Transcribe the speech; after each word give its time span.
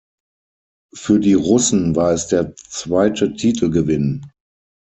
Für 0.95 1.19
die 1.19 1.35
Russen 1.35 1.95
war 1.95 2.11
es 2.13 2.25
der 2.25 2.55
zweite 2.55 3.33
Titelgewinn. 3.35 4.25